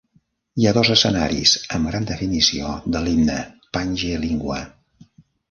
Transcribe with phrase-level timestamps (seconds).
[0.61, 3.37] Hi ha dos escenaris amb gran definició de l'himne
[3.79, 4.59] Pange lingua.